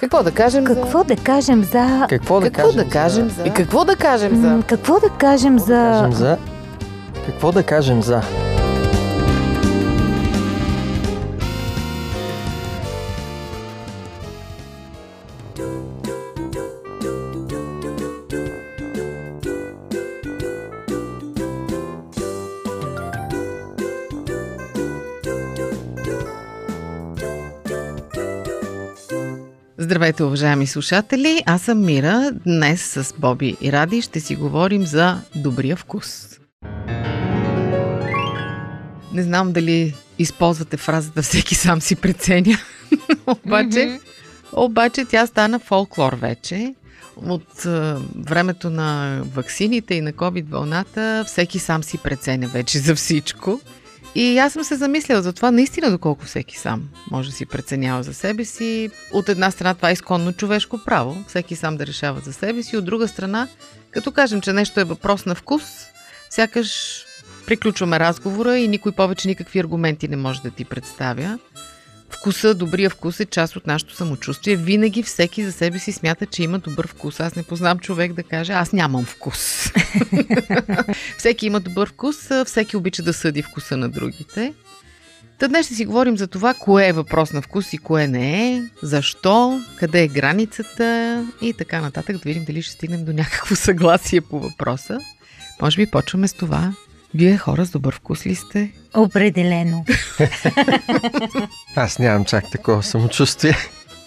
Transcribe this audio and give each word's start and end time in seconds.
Какво 0.00 0.22
да 0.22 0.30
кажем 0.32 0.64
Какво 0.64 1.04
да 1.04 1.16
кажем 1.16 1.64
за... 1.64 2.06
Какво 2.08 2.40
да 2.40 2.50
Какво 2.50 2.62
кажем 2.62 2.84
да 2.84 2.90
кажем 2.90 3.28
за... 3.28 3.34
за... 3.34 3.46
И 3.48 3.50
какво 3.50 3.84
да 3.84 3.96
кажем 3.96 4.42
за... 4.42 4.62
Какво 4.66 5.00
да 5.00 5.10
кажем 5.10 5.58
Какво 5.58 5.80
да 5.80 5.88
кажем 5.88 6.12
за... 6.12 6.38
Какво 7.26 7.52
да 7.52 7.62
кажем 7.62 8.02
за... 8.02 8.22
Здравейте, 29.78 30.24
уважаеми 30.24 30.66
слушатели! 30.66 31.42
Аз 31.46 31.62
съм 31.62 31.84
Мира. 31.84 32.30
Днес 32.46 32.80
с 32.82 33.14
Боби 33.18 33.56
и 33.60 33.72
Ради 33.72 34.02
ще 34.02 34.20
си 34.20 34.36
говорим 34.36 34.86
за 34.86 35.18
добрия 35.34 35.76
вкус. 35.76 36.38
Не 39.12 39.22
знам 39.22 39.52
дали 39.52 39.94
използвате 40.18 40.76
фразата 40.76 41.22
всеки 41.22 41.54
сам 41.54 41.80
си 41.80 41.96
преценя, 41.96 42.58
обаче, 43.26 44.00
обаче 44.52 45.04
тя 45.04 45.26
стана 45.26 45.58
фолклор 45.58 46.12
вече. 46.12 46.74
От 47.16 47.64
е, 47.64 47.94
времето 48.16 48.70
на 48.70 49.20
ваксините 49.34 49.94
и 49.94 50.00
на 50.00 50.12
COVID 50.12 50.48
вълната 50.48 51.24
всеки 51.26 51.58
сам 51.58 51.84
си 51.84 51.98
преценя 51.98 52.48
вече 52.48 52.78
за 52.78 52.94
всичко. 52.94 53.60
И 54.18 54.38
аз 54.38 54.52
съм 54.52 54.64
се 54.64 54.76
замисляла 54.76 55.22
за 55.22 55.32
това 55.32 55.50
наистина 55.50 55.90
доколко 55.90 56.24
всеки 56.24 56.58
сам 56.58 56.88
може 57.10 57.30
да 57.30 57.36
си 57.36 57.46
преценява 57.46 58.02
за 58.02 58.14
себе 58.14 58.44
си. 58.44 58.90
От 59.12 59.28
една 59.28 59.50
страна 59.50 59.74
това 59.74 59.90
е 59.90 59.92
изконно 59.92 60.32
човешко 60.32 60.80
право, 60.84 61.24
всеки 61.28 61.56
сам 61.56 61.76
да 61.76 61.86
решава 61.86 62.20
за 62.20 62.32
себе 62.32 62.62
си. 62.62 62.76
От 62.76 62.84
друга 62.84 63.08
страна, 63.08 63.48
като 63.90 64.12
кажем, 64.12 64.40
че 64.40 64.52
нещо 64.52 64.80
е 64.80 64.84
въпрос 64.84 65.26
на 65.26 65.34
вкус, 65.34 65.62
сякаш 66.30 67.04
приключваме 67.46 68.00
разговора 68.00 68.58
и 68.58 68.68
никой 68.68 68.92
повече 68.92 69.28
никакви 69.28 69.58
аргументи 69.58 70.08
не 70.08 70.16
може 70.16 70.42
да 70.42 70.50
ти 70.50 70.64
представя. 70.64 71.38
Вкуса, 72.10 72.54
добрия 72.54 72.90
вкус 72.90 73.20
е 73.20 73.24
част 73.24 73.56
от 73.56 73.66
нашето 73.66 73.94
самочувствие. 73.94 74.56
Винаги 74.56 75.02
всеки 75.02 75.44
за 75.44 75.52
себе 75.52 75.78
си 75.78 75.92
смята, 75.92 76.26
че 76.26 76.42
има 76.42 76.58
добър 76.58 76.86
вкус. 76.86 77.20
Аз 77.20 77.36
не 77.36 77.42
познам 77.42 77.78
човек 77.78 78.12
да 78.12 78.22
каже, 78.22 78.52
аз 78.52 78.72
нямам 78.72 79.04
вкус. 79.04 79.70
всеки 81.18 81.46
има 81.46 81.60
добър 81.60 81.88
вкус, 81.88 82.16
всеки 82.46 82.76
обича 82.76 83.02
да 83.02 83.12
съди 83.12 83.42
вкуса 83.42 83.76
на 83.76 83.88
другите. 83.88 84.54
Та 85.38 85.48
днес 85.48 85.66
ще 85.66 85.74
си 85.74 85.84
говорим 85.84 86.16
за 86.16 86.26
това, 86.26 86.54
кое 86.54 86.88
е 86.88 86.92
въпрос 86.92 87.32
на 87.32 87.42
вкус 87.42 87.72
и 87.72 87.78
кое 87.78 88.06
не 88.06 88.52
е, 88.52 88.62
защо, 88.82 89.60
къде 89.78 90.02
е 90.02 90.08
границата 90.08 91.26
и 91.42 91.52
така 91.52 91.80
нататък, 91.80 92.16
да 92.16 92.22
видим 92.24 92.44
дали 92.44 92.62
ще 92.62 92.72
стигнем 92.72 93.04
до 93.04 93.12
някакво 93.12 93.54
съгласие 93.56 94.20
по 94.20 94.40
въпроса. 94.40 94.98
Може 95.62 95.76
би 95.76 95.90
почваме 95.90 96.28
с 96.28 96.32
това. 96.32 96.72
Вие 97.16 97.36
хора 97.36 97.66
с 97.66 97.70
добър 97.70 97.94
вкус 97.94 98.26
ли 98.26 98.34
сте? 98.34 98.70
Определено. 98.94 99.84
Аз 101.76 101.98
нямам 101.98 102.24
чак 102.24 102.50
такова 102.50 102.82
самочувствие. 102.82 103.56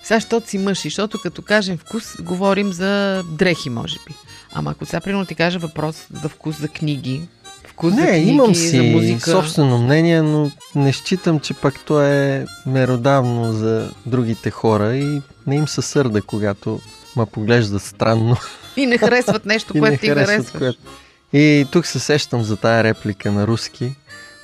Сега, 0.04 0.18
защото 0.18 0.50
си 0.50 0.58
мъж 0.58 0.80
и 0.80 0.84
защото 0.84 1.20
като 1.20 1.42
кажем 1.42 1.78
вкус, 1.78 2.22
говорим 2.22 2.74
за 2.74 3.24
дрехи, 3.26 3.70
може 3.70 3.96
би. 4.08 4.14
Ама 4.54 4.72
ако 4.72 4.86
сега, 4.86 5.00
примерно, 5.00 5.26
ти 5.26 5.36
кажа 5.36 5.60
въпрос 5.60 5.96
за 6.14 6.30
вкус 6.30 6.60
за 6.60 6.68
книги, 6.68 7.22
вкус 7.68 7.94
за 7.94 8.02
Не, 8.02 8.08
книги, 8.10 8.30
имам 8.30 8.56
за 8.56 8.62
си 8.62 8.80
музика. 8.82 9.32
собствено 9.32 9.78
мнение, 9.78 10.22
но 10.22 10.52
не 10.76 10.94
считам, 10.94 11.40
че 11.40 11.54
пък 11.54 11.80
то 11.80 12.02
е 12.04 12.46
меродавно 12.66 13.54
за 13.54 13.92
другите 14.06 14.50
хора 14.52 14.96
и 14.96 15.22
не 15.48 15.56
им 15.56 15.68
се 15.68 15.82
сърда, 15.82 16.22
когато 16.22 16.80
ма 17.16 17.26
поглеждат 17.26 17.82
странно. 17.82 18.38
И 18.78 18.86
не 18.86 18.98
харесват 18.98 19.46
нещо, 19.46 19.74
което 19.74 19.86
не 19.86 19.98
ти 19.98 20.08
харесват, 20.08 20.28
харесваш. 20.28 20.60
което- 20.60 20.80
И 21.34 21.66
тук 21.72 21.86
се 21.86 22.00
сещам 22.00 22.44
за 22.44 22.58
тая 22.58 22.84
реплика 22.84 23.32
на 23.32 23.48
руски. 23.48 23.96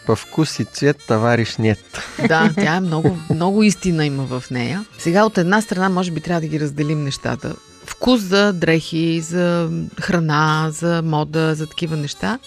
По 0.05 0.15
вкус 0.15 0.59
и 0.59 0.65
цвет 0.65 0.97
товариш 1.07 1.57
нет. 1.57 1.79
Да, 2.27 2.51
тя 2.55 2.75
е 2.75 2.79
много, 2.79 3.17
много 3.29 3.63
истина 3.63 4.05
има 4.05 4.23
в 4.23 4.43
нея. 4.51 4.85
Сега 4.97 5.25
от 5.25 5.37
една 5.37 5.61
страна, 5.61 5.89
може 5.89 6.11
би 6.11 6.21
трябва 6.21 6.41
да 6.41 6.47
ги 6.47 6.59
разделим 6.59 7.03
нещата. 7.03 7.55
Вкус 7.85 8.21
за 8.21 8.53
дрехи, 8.53 9.21
за 9.21 9.69
храна, 10.01 10.67
за 10.71 11.01
мода, 11.01 11.55
за 11.55 11.67
такива 11.67 11.97
неща. 11.97 12.39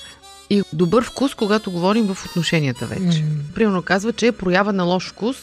И 0.51 0.63
добър 0.73 1.05
вкус, 1.05 1.35
когато 1.35 1.71
говорим 1.71 2.07
в 2.07 2.25
отношенията 2.27 2.87
вече. 2.87 3.23
М. 3.23 3.29
Примерно 3.55 3.83
казва, 3.83 4.13
че 4.13 4.27
е 4.27 4.33
проява 4.33 4.73
на 4.73 4.85
лош 4.85 5.11
вкус 5.11 5.37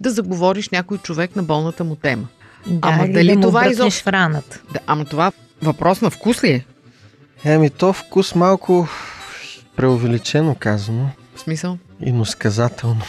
да 0.00 0.10
заговориш 0.10 0.68
някой 0.70 0.98
човек 0.98 1.36
на 1.36 1.42
болната 1.42 1.84
му 1.84 1.96
тема. 1.96 2.28
Да, 2.66 2.88
Ама 2.88 3.04
или 3.04 3.12
дали 3.12 3.28
да 3.28 3.34
му 3.36 3.42
това 3.42 3.68
изобщо- 3.68 4.02
в 4.02 4.06
раната. 4.06 4.60
Да, 4.72 4.78
ама 4.86 5.04
това 5.04 5.32
въпрос 5.62 6.00
на 6.00 6.10
вкус 6.10 6.44
ли 6.44 6.50
е? 6.50 6.64
Еми, 7.44 7.70
то 7.70 7.92
вкус 7.92 8.34
малко 8.34 8.88
преувеличено 9.76 10.56
казано. 10.58 11.08
В 11.34 11.40
смисъл? 11.40 11.78
Иносказателно. 12.00 13.02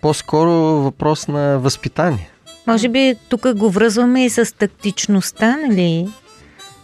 По-скоро 0.00 0.50
въпрос 0.82 1.28
на 1.28 1.58
възпитание. 1.58 2.30
Може 2.66 2.88
би 2.88 3.14
тук 3.28 3.54
го 3.54 3.70
връзваме 3.70 4.24
и 4.24 4.30
с 4.30 4.56
тактичността, 4.58 5.56
нали? 5.56 6.08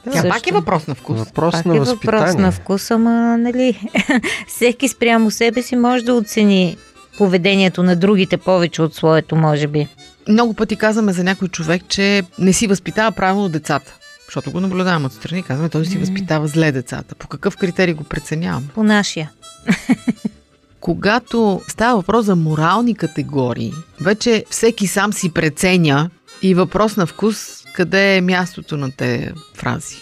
Тя 0.04 0.12
Също. 0.12 0.28
пак 0.28 0.47
е 0.47 0.53
въпрос 0.53 0.87
на 0.87 0.94
вкус. 0.94 1.19
Въпрос 1.19 1.54
Пак 1.54 1.66
на 1.66 1.76
е 1.76 1.81
възпитание. 1.81 2.21
въпрос 2.21 2.41
на 2.41 2.53
вкус, 2.53 2.91
ама, 2.91 3.38
нали, 3.38 3.91
всеки 4.49 4.88
спрямо 4.88 5.31
себе 5.31 5.62
си 5.62 5.76
може 5.76 6.05
да 6.05 6.15
оцени 6.15 6.76
поведението 7.19 7.82
на 7.82 7.97
другите 7.97 8.37
повече 8.37 8.82
от 8.82 8.94
своето, 8.94 9.37
може 9.37 9.66
би. 9.66 9.88
Много 10.28 10.55
пъти 10.55 10.76
казваме 10.76 11.12
за 11.12 11.25
някой 11.25 11.49
човек, 11.49 11.82
че 11.88 12.22
не 12.38 12.53
си 12.53 12.66
възпитава 12.66 13.12
правилно 13.12 13.49
децата. 13.49 13.94
Защото 14.28 14.50
го 14.50 14.61
наблюдавам 14.61 15.05
отстрани, 15.05 15.43
казваме, 15.43 15.69
той 15.69 15.87
си 15.87 15.99
възпитава 15.99 16.49
зле 16.49 16.72
децата. 16.72 17.15
По 17.15 17.28
какъв 17.28 17.56
критерий 17.56 17.94
го 17.94 18.05
преценявам? 18.05 18.69
По 18.75 18.83
нашия. 18.83 19.31
Когато 20.81 21.61
става 21.69 21.97
въпрос 21.97 22.27
за 22.27 22.37
морални 22.37 22.94
категории, 22.94 23.72
вече 24.00 24.44
всеки 24.50 24.87
сам 24.87 25.12
си 25.12 25.33
преценя 25.33 26.11
и 26.43 26.55
въпрос 26.55 26.97
на 26.97 27.06
вкус, 27.06 27.65
къде 27.72 28.17
е 28.17 28.21
мястото 28.21 28.77
на 28.77 28.91
те 28.91 29.33
фрази. 29.55 29.97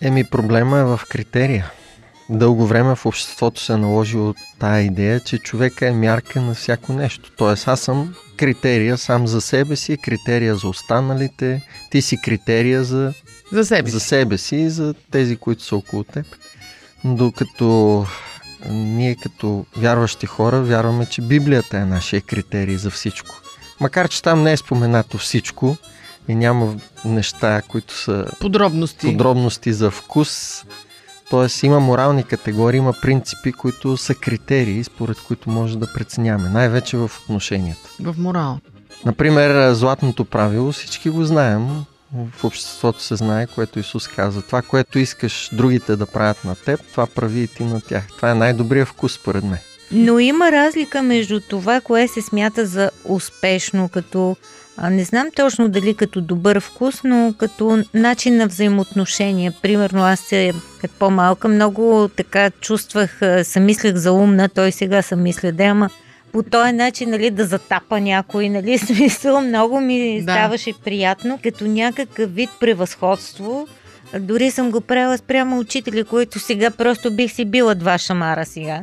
Еми, 0.00 0.24
проблема 0.24 0.78
е 0.78 0.84
в 0.84 1.00
критерия. 1.08 1.72
Дълго 2.30 2.66
време 2.66 2.94
в 2.94 3.06
обществото 3.06 3.60
се 3.60 3.72
е 3.72 3.76
наложило 3.76 4.34
тая 4.58 4.82
идея, 4.82 5.20
че 5.20 5.38
човека 5.38 5.86
е 5.86 5.92
мярка 5.92 6.40
на 6.40 6.54
всяко 6.54 6.92
нещо. 6.92 7.30
Тоест, 7.36 7.68
аз 7.68 7.80
съм 7.80 8.14
критерия 8.36 8.98
сам 8.98 9.26
за 9.26 9.40
себе 9.40 9.76
си, 9.76 9.96
критерия 9.96 10.56
за 10.56 10.68
останалите, 10.68 11.62
ти 11.90 12.02
си 12.02 12.16
критерия 12.24 12.84
за, 12.84 13.12
За 13.52 13.64
себе 13.64 13.90
за 13.90 14.00
си. 14.00 14.06
себе 14.06 14.38
си 14.38 14.56
и 14.56 14.70
за 14.70 14.94
тези, 15.10 15.36
които 15.36 15.62
са 15.64 15.76
около 15.76 16.04
теб. 16.04 16.26
Докато 17.04 18.06
ние 18.70 19.14
като 19.14 19.66
вярващи 19.76 20.26
хора 20.26 20.60
вярваме, 20.60 21.06
че 21.06 21.22
Библията 21.22 21.78
е 21.78 21.84
нашия 21.84 22.20
критерий 22.20 22.76
за 22.76 22.90
всичко. 22.90 23.34
Макар, 23.80 24.08
че 24.08 24.22
там 24.22 24.42
не 24.42 24.52
е 24.52 24.56
споменато 24.56 25.18
всичко 25.18 25.76
и 26.28 26.34
няма 26.34 26.74
неща, 27.04 27.62
които 27.68 27.98
са 27.98 28.26
Подробности. 28.40 29.06
подробности 29.06 29.72
за 29.72 29.90
вкус. 29.90 30.62
Тоест 31.30 31.62
има 31.62 31.80
морални 31.80 32.24
категории, 32.24 32.78
има 32.78 32.92
принципи, 33.02 33.52
които 33.52 33.96
са 33.96 34.14
критерии, 34.14 34.84
според 34.84 35.20
които 35.20 35.50
може 35.50 35.78
да 35.78 35.92
преценяваме. 35.92 36.48
Най-вече 36.48 36.96
в 36.96 37.10
отношенията. 37.24 37.90
В 38.00 38.14
морал. 38.18 38.58
Например, 39.04 39.72
златното 39.72 40.24
правило, 40.24 40.72
всички 40.72 41.10
го 41.10 41.24
знаем. 41.24 41.84
В 42.36 42.44
обществото 42.44 43.02
се 43.02 43.16
знае, 43.16 43.46
което 43.46 43.78
Исус 43.78 44.08
каза. 44.08 44.42
Това, 44.42 44.62
което 44.62 44.98
искаш 44.98 45.50
другите 45.52 45.96
да 45.96 46.06
правят 46.06 46.44
на 46.44 46.54
теб, 46.54 46.80
това 46.90 47.06
прави 47.06 47.40
и 47.40 47.48
ти 47.48 47.64
на 47.64 47.80
тях. 47.80 48.06
Това 48.16 48.30
е 48.30 48.34
най-добрият 48.34 48.88
вкус, 48.88 49.14
според 49.14 49.44
мен. 49.44 49.58
Но 49.92 50.18
има 50.18 50.52
разлика 50.52 51.02
между 51.02 51.40
това, 51.40 51.80
кое 51.80 52.08
се 52.08 52.22
смята 52.22 52.66
за 52.66 52.90
успешно, 53.04 53.88
като 53.88 54.36
не 54.90 55.04
знам 55.04 55.26
точно 55.36 55.68
дали 55.68 55.94
като 55.94 56.20
добър 56.20 56.60
вкус, 56.60 57.00
но 57.04 57.34
като 57.38 57.84
начин 57.94 58.36
на 58.36 58.46
взаимоотношения. 58.46 59.52
Примерно 59.62 60.02
аз 60.04 60.20
се, 60.20 60.52
като 60.80 60.94
по-малка, 60.98 61.48
много 61.48 62.10
така 62.16 62.50
чувствах, 62.50 63.20
съм 63.42 63.64
мислех 63.64 63.94
за 63.94 64.12
умна, 64.12 64.48
той 64.48 64.72
сега 64.72 65.02
съм 65.02 65.22
мисля, 65.22 65.52
да, 65.52 65.64
ама 65.64 65.90
по 66.32 66.42
този 66.42 66.72
начин, 66.72 67.10
нали, 67.10 67.30
да 67.30 67.44
затапа 67.44 68.00
някой, 68.00 68.48
нали, 68.48 68.78
смисъл, 68.86 69.40
много 69.40 69.80
ми 69.80 70.22
Да. 70.22 70.32
ставаше 70.32 70.72
приятно, 70.84 71.38
като 71.42 71.64
някакъв 71.64 72.34
вид 72.34 72.50
превъзходство. 72.60 73.66
Дори 74.20 74.50
съм 74.50 74.70
го 74.70 74.80
правила 74.80 75.18
спрямо 75.18 75.58
учители, 75.58 76.04
които 76.04 76.38
сега 76.38 76.70
просто 76.70 77.10
бих 77.12 77.32
си 77.32 77.44
била 77.44 77.74
два 77.74 77.98
шамара 77.98 78.46
сега. 78.46 78.80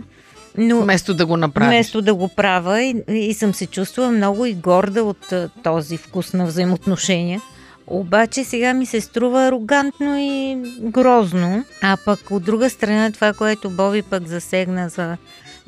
Но 0.57 0.81
Вместо 0.81 1.13
да 1.13 1.25
го 1.25 1.37
направиш. 1.37 1.67
вместо 1.67 2.01
да 2.01 2.13
го 2.15 2.27
правя 2.27 2.81
и, 2.81 2.95
и 3.09 3.33
съм 3.33 3.53
се 3.53 3.65
чувствала 3.65 4.11
много 4.11 4.45
и 4.45 4.53
горда 4.53 5.03
от 5.03 5.33
този 5.63 5.97
вкус 5.97 6.33
на 6.33 6.45
взаимоотношения. 6.45 7.41
Обаче 7.87 8.43
сега 8.43 8.73
ми 8.73 8.85
се 8.85 9.01
струва 9.01 9.41
арогантно 9.41 10.17
и 10.19 10.57
грозно. 10.81 11.63
А 11.81 11.97
пък 12.05 12.31
от 12.31 12.43
друга 12.43 12.69
страна 12.69 13.11
това, 13.11 13.33
което 13.33 13.69
Боби 13.69 14.01
пък 14.01 14.27
засегна 14.27 14.89
за 14.89 15.17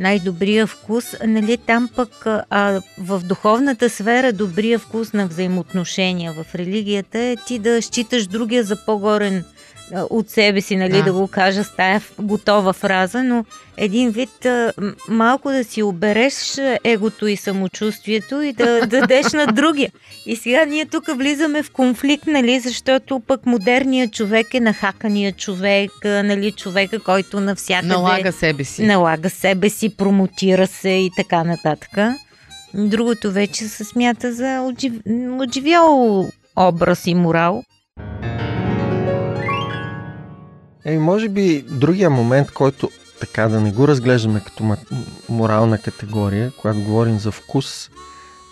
най-добрия 0.02 0.68
вкус, 0.68 1.16
нали, 1.28 1.58
там 1.58 1.90
пък 1.96 2.26
а, 2.26 2.82
в 2.98 3.22
духовната 3.24 3.90
сфера 3.90 4.34
добрия 4.34 4.80
вкус 4.80 5.14
на 5.14 5.28
взаимоотношения. 5.28 6.34
В 6.34 6.56
религията 6.56 7.20
е 7.20 7.36
ти 7.48 7.60
да 7.60 7.82
считаш 7.82 8.28
другия 8.28 8.64
за 8.64 8.86
по-горен 8.86 9.44
от 10.10 10.30
себе 10.30 10.62
си, 10.62 10.76
нали, 10.76 10.98
да. 10.98 11.04
да 11.04 11.14
го 11.14 11.28
кажа 11.28 11.64
с 11.64 11.76
тая 11.76 12.02
готова 12.20 12.74
фраза, 12.74 13.24
но 13.24 13.46
един 13.78 14.10
вид 14.10 14.48
малко 15.10 15.52
да 15.52 15.64
си 15.64 15.84
обереш 15.84 16.58
егото 16.84 17.28
и 17.28 17.36
самочувствието 17.38 18.42
и 18.42 18.54
да 18.54 18.88
дадеш 18.88 19.34
на 19.34 19.48
другия. 19.48 19.92
И 20.26 20.36
сега 20.36 20.66
ние 20.66 20.86
тук 20.86 21.18
влизаме 21.18 21.64
в 21.64 21.72
конфликт, 21.72 22.28
нали, 22.28 22.60
защото 22.60 23.20
пък 23.20 23.46
модерният 23.46 24.14
човек 24.14 24.54
е 24.54 24.60
нахакания 24.60 25.32
човек, 25.32 25.92
нали, 26.04 26.52
човека, 26.52 27.00
който 27.00 27.40
навсякъде... 27.40 27.88
Налага 27.88 28.32
себе 28.32 28.64
си. 28.64 28.84
Налага 28.84 29.30
себе 29.30 29.70
си, 29.70 29.98
промотира 29.98 30.68
се 30.68 30.90
и 30.90 31.12
така 31.18 31.44
нататък. 31.44 31.98
Другото 32.74 33.32
вече 33.32 33.64
се 33.64 33.84
смята 33.84 34.34
за 34.34 34.62
отжив... 34.62 34.94
отживял 35.40 36.30
образ 36.56 37.08
и 37.08 37.16
морал. 37.16 37.64
Еми, 40.86 41.00
може 41.00 41.30
би 41.30 41.62
другия 41.62 42.10
момент, 42.10 42.52
който 42.52 42.90
така 43.20 43.48
да 43.48 43.62
не 43.62 43.72
го 43.72 43.88
разглеждаме 43.88 44.42
като 44.46 44.76
морална 45.30 45.78
категория, 45.78 46.52
когато 46.62 46.82
говорим 46.82 47.20
за 47.20 47.32
вкус, 47.32 47.90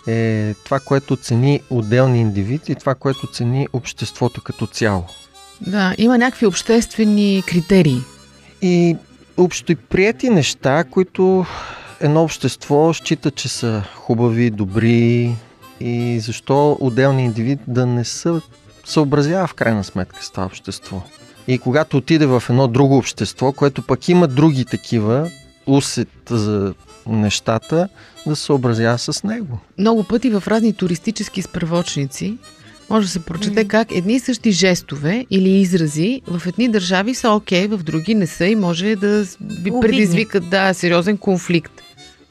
е 0.06 0.54
това, 0.64 0.80
което 0.80 1.16
цени 1.16 1.60
отделни 1.70 2.20
индивид 2.20 2.68
и 2.68 2.74
това, 2.74 2.94
което 2.94 3.26
цени 3.26 3.68
обществото 3.72 4.42
като 4.42 4.66
цяло. 4.66 5.04
Да, 5.60 5.94
има 5.98 6.18
някакви 6.18 6.46
обществени 6.46 7.42
критерии. 7.46 8.00
И 8.62 8.96
общо 9.36 9.72
и 9.72 9.76
прияти 9.76 10.30
неща, 10.30 10.84
които 10.84 11.46
едно 12.00 12.22
общество 12.22 12.94
счита, 12.94 13.30
че 13.30 13.48
са 13.48 13.82
хубави, 13.94 14.50
добри 14.50 15.34
и 15.80 16.20
защо 16.20 16.78
отделни 16.80 17.24
индивид 17.24 17.60
да 17.66 17.86
не 17.86 18.04
се 18.04 18.30
съобразява 18.84 19.46
в 19.46 19.54
крайна 19.54 19.84
сметка 19.84 20.24
с 20.24 20.30
това 20.30 20.44
общество. 20.44 21.02
И 21.50 21.58
когато 21.58 21.96
отиде 21.96 22.26
в 22.26 22.42
едно 22.48 22.68
друго 22.68 22.96
общество, 22.96 23.52
което 23.52 23.82
пък 23.82 24.08
има 24.08 24.28
други 24.28 24.64
такива 24.64 25.30
усет 25.66 26.08
за 26.30 26.74
нещата, 27.06 27.88
да 28.26 28.36
се 28.36 28.42
съобразява 28.42 28.98
с 28.98 29.24
него. 29.24 29.58
Много 29.78 30.04
пъти 30.04 30.30
в 30.30 30.42
разни 30.46 30.72
туристически 30.72 31.42
справочници 31.42 32.38
може 32.90 33.06
да 33.06 33.12
се 33.12 33.24
прочете 33.24 33.68
как 33.68 33.92
едни 33.92 34.12
и 34.12 34.20
същи 34.20 34.50
жестове 34.52 35.26
или 35.30 35.50
изрази 35.50 36.22
в 36.26 36.46
едни 36.46 36.68
държави 36.68 37.14
са 37.14 37.30
окей, 37.30 37.68
okay, 37.68 37.76
в 37.76 37.82
други 37.82 38.14
не 38.14 38.26
са 38.26 38.46
и 38.46 38.56
може 38.56 38.96
да 38.96 39.26
ви 39.40 39.72
предизвикат 39.80 40.50
да, 40.50 40.74
сериозен 40.74 41.18
конфликт 41.18 41.72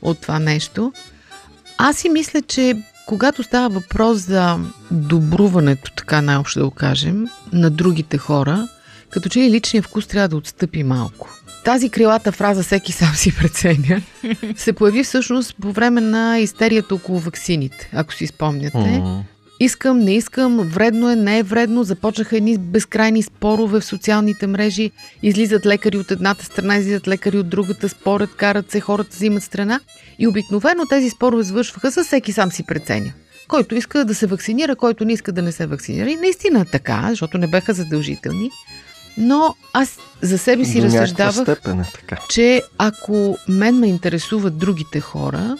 от 0.01 0.21
това 0.21 0.39
нещо. 0.39 0.93
Аз 1.77 1.97
си 1.97 2.09
мисля, 2.09 2.41
че 2.41 2.83
когато 3.07 3.43
става 3.43 3.69
въпрос 3.69 4.17
за 4.17 4.57
добруването, 4.91 5.91
така 5.95 6.21
най-общо 6.21 6.59
да 6.59 6.65
го 6.65 6.71
кажем, 6.71 7.25
на 7.53 7.69
другите 7.69 8.17
хора, 8.17 8.67
като 9.09 9.29
че 9.29 9.39
ли 9.39 9.49
личният 9.49 9.85
вкус 9.85 10.07
трябва 10.07 10.27
да 10.27 10.37
отстъпи 10.37 10.83
малко. 10.83 11.29
Тази 11.65 11.89
крилата 11.89 12.31
фраза 12.31 12.63
всеки 12.63 12.91
сам 12.91 13.15
си 13.15 13.35
преценя 13.35 14.01
се 14.57 14.73
появи 14.73 15.03
всъщност 15.03 15.55
по 15.61 15.71
време 15.71 16.01
на 16.01 16.39
истерията 16.39 16.95
около 16.95 17.19
ваксините, 17.19 17.89
ако 17.93 18.13
си 18.13 18.27
спомняте. 18.27 18.77
Mm-hmm. 18.77 19.21
Искам, 19.61 19.99
не 19.99 20.15
искам, 20.15 20.57
вредно 20.57 21.09
е, 21.09 21.15
не 21.15 21.39
е 21.39 21.43
вредно. 21.43 21.83
Започнаха 21.83 22.37
едни 22.37 22.57
безкрайни 22.57 23.23
спорове 23.23 23.79
в 23.79 23.85
социалните 23.85 24.47
мрежи. 24.47 24.91
Излизат 25.23 25.65
лекари 25.65 25.97
от 25.97 26.11
едната 26.11 26.45
страна, 26.45 26.77
излизат 26.77 27.07
лекари 27.07 27.37
от 27.37 27.49
другата, 27.49 27.89
спорят, 27.89 28.35
карат 28.35 28.71
се, 28.71 28.79
хората 28.79 29.09
взимат 29.13 29.43
страна. 29.43 29.79
И 30.19 30.27
обикновено 30.27 30.85
тези 30.89 31.09
спорове 31.09 31.43
завършваха 31.43 31.91
с 31.91 32.03
всеки 32.03 32.33
сам 32.33 32.51
си 32.51 32.63
преценя. 32.63 33.13
Който 33.47 33.75
иска 33.75 34.05
да 34.05 34.15
се 34.15 34.27
вакцинира, 34.27 34.75
който 34.75 35.05
не 35.05 35.13
иска 35.13 35.31
да 35.31 35.41
не 35.41 35.51
се 35.51 35.65
вакцинира. 35.65 36.11
И 36.11 36.15
наистина 36.15 36.65
така, 36.65 37.07
защото 37.09 37.37
не 37.37 37.47
беха 37.47 37.73
задължителни. 37.73 38.51
Но 39.19 39.55
аз 39.73 39.97
за 40.21 40.37
себе 40.37 40.65
си 40.65 40.79
До 40.79 40.85
разсъждавах, 40.85 41.35
степен 41.35 41.79
е 41.79 41.85
така. 41.93 42.17
че 42.29 42.61
ако 42.77 43.37
мен 43.47 43.79
ме 43.79 43.87
интересуват 43.87 44.57
другите 44.57 44.99
хора, 44.99 45.57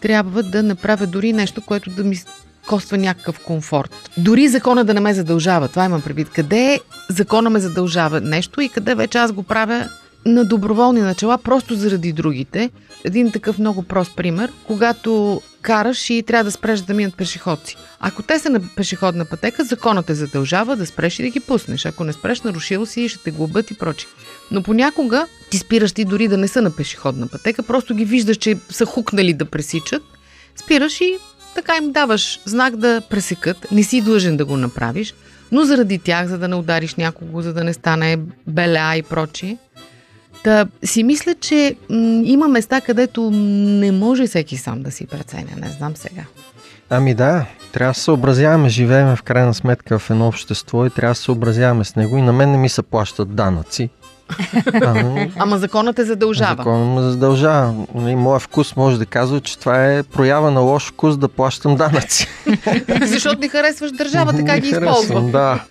трябва 0.00 0.42
да 0.42 0.62
направя 0.62 1.06
дори 1.06 1.32
нещо, 1.32 1.62
което 1.62 1.90
да 1.90 2.04
ми 2.04 2.18
коства 2.68 2.98
някакъв 2.98 3.40
комфорт. 3.40 4.10
Дори 4.16 4.48
закона 4.48 4.84
да 4.84 4.94
не 4.94 5.00
ме 5.00 5.14
задължава. 5.14 5.68
Това 5.68 5.84
имам 5.84 6.02
предвид. 6.02 6.30
Къде 6.30 6.80
закона 7.10 7.50
ме 7.50 7.60
задължава 7.60 8.20
нещо 8.20 8.60
и 8.60 8.68
къде 8.68 8.94
вече 8.94 9.18
аз 9.18 9.32
го 9.32 9.42
правя 9.42 9.88
на 10.26 10.44
доброволни 10.44 11.00
начала, 11.00 11.38
просто 11.38 11.74
заради 11.74 12.12
другите. 12.12 12.70
Един 13.04 13.32
такъв 13.32 13.58
много 13.58 13.82
прост 13.82 14.16
пример. 14.16 14.52
Когато 14.66 15.42
караш 15.62 16.10
и 16.10 16.22
трябва 16.22 16.44
да 16.44 16.50
спреш 16.50 16.80
да 16.80 16.94
минат 16.94 17.16
пешеходци. 17.16 17.76
Ако 18.00 18.22
те 18.22 18.38
са 18.38 18.50
на 18.50 18.60
пешеходна 18.76 19.24
пътека, 19.24 19.64
законът 19.64 20.06
те 20.06 20.14
задължава 20.14 20.76
да 20.76 20.86
спреш 20.86 21.18
и 21.18 21.22
да 21.22 21.28
ги 21.28 21.40
пуснеш. 21.40 21.86
Ако 21.86 22.04
не 22.04 22.12
спреш, 22.12 22.42
нарушил 22.42 22.86
си, 22.86 23.08
ще 23.08 23.18
те 23.18 23.30
глобят 23.30 23.70
и 23.70 23.74
прочи. 23.74 24.06
Но 24.50 24.62
понякога 24.62 25.26
ти 25.50 25.58
спираш 25.58 25.92
ти 25.92 26.04
дори 26.04 26.28
да 26.28 26.36
не 26.36 26.48
са 26.48 26.62
на 26.62 26.70
пешеходна 26.70 27.28
пътека, 27.28 27.62
просто 27.62 27.94
ги 27.94 28.04
виждаш, 28.04 28.36
че 28.36 28.56
са 28.70 28.86
хукнали 28.86 29.32
да 29.32 29.44
пресичат, 29.44 30.02
спираш 30.56 31.00
и 31.00 31.18
така 31.54 31.76
им 31.76 31.92
даваш 31.92 32.40
знак 32.44 32.76
да 32.76 33.02
пресекат. 33.10 33.70
Не 33.72 33.82
си 33.82 34.00
длъжен 34.00 34.36
да 34.36 34.44
го 34.44 34.56
направиш, 34.56 35.14
но 35.52 35.64
заради 35.64 35.98
тях, 35.98 36.26
за 36.26 36.38
да 36.38 36.48
не 36.48 36.54
удариш 36.54 36.94
някого, 36.94 37.42
за 37.42 37.52
да 37.52 37.64
не 37.64 37.74
стане 37.74 38.18
беля 38.46 38.96
и 38.96 39.02
прочие, 39.02 39.58
Та 40.44 40.66
си 40.84 41.02
мисля, 41.02 41.34
че 41.34 41.76
м- 41.90 42.22
има 42.24 42.48
места, 42.48 42.80
където 42.80 43.30
не 43.30 43.92
може 43.92 44.26
всеки 44.26 44.56
сам 44.56 44.82
да 44.82 44.90
си 44.90 45.06
преценя. 45.06 45.50
Не 45.60 45.68
знам 45.68 45.96
сега. 45.96 46.22
Ами 46.90 47.14
да, 47.14 47.46
трябва 47.72 47.90
да 47.90 47.94
се 47.94 48.02
съобразяваме. 48.02 48.68
Живеем 48.68 49.16
в 49.16 49.22
крайна 49.22 49.54
сметка 49.54 49.98
в 49.98 50.10
едно 50.10 50.28
общество 50.28 50.86
и 50.86 50.90
трябва 50.90 51.10
да 51.10 51.14
се 51.14 51.22
съобразяваме 51.22 51.84
с 51.84 51.96
него. 51.96 52.16
И 52.16 52.22
на 52.22 52.32
мен 52.32 52.50
не 52.50 52.58
ми 52.58 52.68
се 52.68 52.82
плащат 52.82 53.34
данъци. 53.34 53.90
Ама, 55.36 55.58
законът 55.58 55.98
е 55.98 56.04
задължава. 56.04 56.56
Законът 56.56 56.94
ме 56.94 57.10
задължава. 57.10 57.86
И 57.94 58.16
моя 58.16 58.38
вкус 58.38 58.76
може 58.76 58.98
да 58.98 59.06
казва, 59.06 59.40
че 59.40 59.58
това 59.58 59.92
е 59.92 60.02
проява 60.02 60.50
на 60.50 60.60
лош 60.60 60.88
вкус 60.88 61.16
да 61.16 61.28
плащам 61.28 61.76
данъци. 61.76 62.28
Защото 63.02 63.40
не 63.40 63.48
харесваш 63.48 63.92
държавата, 63.92 64.44
как 64.44 64.60
ги 64.60 64.68
използва. 64.68 65.22
Да, 65.22 65.64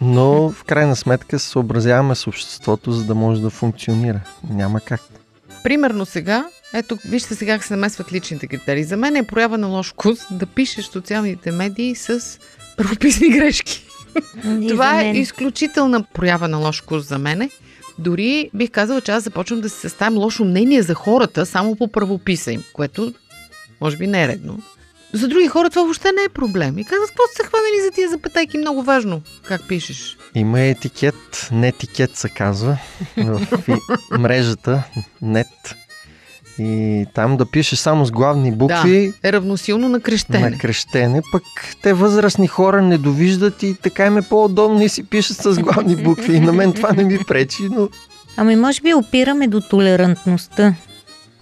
но 0.00 0.50
в 0.50 0.64
крайна 0.64 0.96
сметка 0.96 1.38
се 1.38 1.48
съобразяваме 1.48 2.14
с 2.14 2.26
обществото, 2.26 2.92
за 2.92 3.04
да 3.04 3.14
може 3.14 3.40
да 3.40 3.50
функционира. 3.50 4.20
Няма 4.50 4.80
как. 4.80 5.00
Примерно 5.62 6.06
сега, 6.06 6.44
ето, 6.74 6.98
вижте 7.04 7.34
сега 7.34 7.54
как 7.54 7.64
се 7.64 7.72
намесват 7.72 8.12
личните 8.12 8.46
критерии. 8.46 8.84
За 8.84 8.96
мен 8.96 9.16
е 9.16 9.22
проява 9.22 9.58
на 9.58 9.66
лош 9.66 9.90
вкус 9.90 10.18
да 10.30 10.46
пишеш 10.46 10.88
в 10.88 10.92
социалните 10.92 11.52
медии 11.52 11.94
с 11.94 12.38
правописни 12.76 13.30
грешки. 13.30 13.86
Това 14.68 15.00
е 15.00 15.10
изключителна 15.10 16.02
проява 16.02 16.48
на 16.48 16.56
лош 16.56 16.82
вкус 16.82 17.08
за 17.08 17.18
мене. 17.18 17.50
Дори 18.00 18.50
бих 18.54 18.70
казала, 18.70 19.00
че 19.00 19.12
аз 19.12 19.24
започвам 19.24 19.60
да 19.60 19.68
се 19.68 19.80
съставям 19.80 20.18
лошо 20.18 20.44
мнение 20.44 20.82
за 20.82 20.94
хората 20.94 21.46
само 21.46 21.76
по 21.76 21.88
правописа 21.88 22.52
им, 22.52 22.64
което 22.72 23.14
може 23.80 23.96
би 23.96 24.06
не 24.06 24.24
е 24.24 24.28
редно. 24.28 24.58
За 25.12 25.28
други 25.28 25.48
хора 25.48 25.70
това 25.70 25.82
въобще 25.82 26.12
не 26.12 26.22
е 26.22 26.28
проблем. 26.28 26.78
И 26.78 26.84
казват, 26.84 27.08
какво 27.08 27.22
се 27.36 27.42
хванали 27.42 27.84
за 27.84 27.90
тия 27.90 28.08
запетайки? 28.08 28.58
Много 28.58 28.82
важно, 28.82 29.22
как 29.44 29.68
пишеш. 29.68 30.16
Има 30.34 30.60
етикет, 30.60 31.48
не 31.52 31.68
етикет 31.68 32.16
се 32.16 32.28
казва, 32.28 32.78
в 33.16 33.46
мрежата, 34.18 34.82
нет. 35.22 35.46
И 36.58 37.06
там 37.14 37.36
да 37.36 37.46
пише 37.46 37.76
само 37.76 38.04
с 38.04 38.10
главни 38.10 38.52
букви. 38.52 39.12
Да, 39.22 39.28
е 39.28 39.32
равносилно 39.32 39.88
на 39.88 40.00
крещене. 40.00 40.50
На 40.50 40.58
крещене, 40.58 41.22
пък 41.32 41.42
те 41.82 41.92
възрастни 41.92 42.46
хора 42.46 42.82
не 42.82 42.98
довиждат 42.98 43.62
и 43.62 43.74
така 43.82 44.06
им 44.06 44.18
е 44.18 44.22
по-удобно 44.22 44.82
и 44.82 44.88
си 44.88 45.04
пишат 45.04 45.36
с 45.36 45.58
главни 45.58 45.96
букви. 45.96 46.36
И 46.36 46.40
на 46.40 46.52
мен 46.52 46.72
това 46.72 46.92
не 46.92 47.04
ми 47.04 47.18
пречи, 47.28 47.62
но... 47.70 47.88
Ами 48.36 48.56
може 48.56 48.80
би 48.82 48.94
опираме 48.94 49.48
до 49.48 49.60
толерантността. 49.60 50.74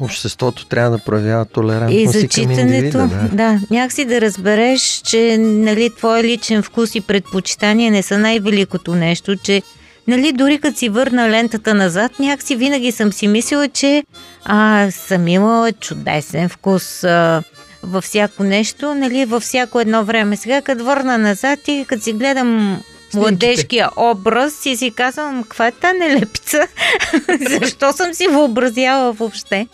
Обществото 0.00 0.67
трябва 0.67 0.91
да 0.91 1.05
проявява 1.05 1.45
толерантност 1.45 2.15
и, 2.15 2.19
зачитането, 2.19 2.99
да. 2.99 3.29
да, 3.33 3.61
някакси 3.71 4.05
да 4.05 4.21
разбереш, 4.21 5.03
че 5.05 5.37
нали, 5.38 5.91
твой 5.97 6.23
личен 6.23 6.62
вкус 6.62 6.95
и 6.95 7.00
предпочитания 7.00 7.93
не 7.93 8.03
са 8.03 8.19
най-великото 8.19 8.95
нещо, 8.95 9.37
че 9.37 9.62
нали, 10.09 10.33
дори 10.33 10.59
като 10.59 10.79
си 10.79 10.88
върна 10.88 11.31
лентата 11.31 11.75
назад, 11.75 12.19
някакси 12.19 12.57
винаги 12.57 12.93
съм 12.93 13.12
си 13.12 13.29
мислила, 13.29 13.69
че 13.69 14.05
а, 14.45 14.91
съм 14.91 15.29
имала 15.29 15.73
чудесен 15.73 16.49
вкус 16.49 17.05
а, 17.05 17.43
във 17.83 18.05
всяко 18.05 18.43
нещо, 18.43 18.95
нали, 18.95 19.25
във 19.25 19.43
всяко 19.43 19.81
едно 19.81 20.05
време. 20.05 20.37
Сега, 20.37 20.62
като 20.62 20.85
върна 20.85 21.19
назад 21.19 21.69
и 21.69 21.85
като 21.88 22.03
си 22.03 22.12
гледам 22.12 22.81
младежкия 23.15 23.91
образ 23.97 24.67
и 24.67 24.77
си 24.77 24.91
казвам, 24.91 25.43
каква 25.43 25.67
е 25.67 25.73
тази 25.73 25.99
нелепица? 25.99 26.67
Защо 27.61 27.93
съм 27.93 28.15
си 28.15 28.29
въобразяла 28.29 29.12
въобще? 29.12 29.67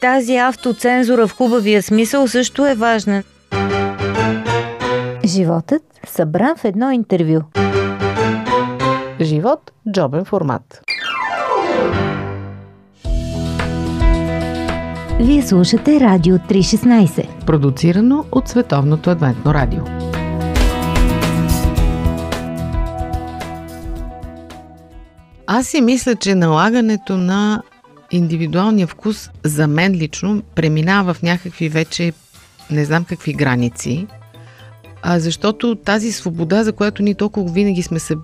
Тази 0.00 0.36
автоцензура 0.36 1.26
в 1.26 1.36
хубавия 1.36 1.82
смисъл 1.82 2.28
също 2.28 2.66
е 2.66 2.74
важна. 2.74 3.22
Животът 5.24 5.82
събран 6.06 6.56
в 6.56 6.64
едно 6.64 6.90
интервю. 6.90 7.40
Живот– 9.20 9.72
джобен 9.92 10.24
формат. 10.24 10.82
Вие 15.20 15.42
слушате 15.42 16.00
Радио 16.00 16.36
316, 16.36 17.44
продуцирано 17.44 18.24
от 18.32 18.48
Световното 18.48 19.10
адвентно 19.10 19.54
радио. 19.54 19.82
Аз 25.46 25.66
си 25.66 25.80
мисля, 25.80 26.16
че 26.16 26.34
налагането 26.34 27.16
на 27.16 27.62
индивидуалния 28.10 28.86
вкус 28.86 29.30
за 29.44 29.66
мен 29.66 29.92
лично 29.92 30.42
преминава 30.54 31.14
в 31.14 31.22
някакви 31.22 31.68
вече 31.68 32.12
не 32.70 32.84
знам 32.84 33.04
какви 33.04 33.32
граници, 33.32 34.06
а 35.02 35.18
защото 35.18 35.76
тази 35.76 36.12
свобода, 36.12 36.64
за 36.64 36.72
която 36.72 37.02
ние 37.02 37.14
толкова 37.14 37.52
винаги 37.52 37.82
сме 37.82 37.98
се 37.98 38.16